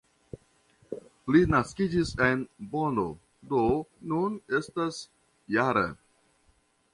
Li 1.33 1.41
naskiĝis 1.55 2.13
en 2.27 2.41
Bonno, 2.71 3.05
do 3.53 3.61
nun 4.15 4.41
estas 4.63 4.99
-jara. 5.05 5.87